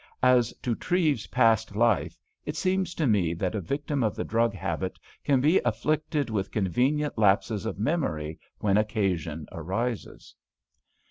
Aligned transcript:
As 0.23 0.51
to 0.63 0.73
Treves's 0.73 1.27
past 1.27 1.75
life, 1.75 2.17
it 2.43 2.55
seems 2.55 2.95
to 2.95 3.05
me 3.05 3.35
that 3.35 3.53
a 3.53 3.61
victim 3.61 4.01
of 4.03 4.15
the 4.15 4.23
drug 4.23 4.51
habit 4.55 4.97
can 5.23 5.39
be 5.39 5.59
afflicted 5.59 6.27
with 6.27 6.49
convenient 6.49 7.19
lapses 7.19 7.67
of 7.67 7.77
memory 7.77 8.39
when 8.57 8.77
occasion 8.77 9.45
arises." 9.51 10.33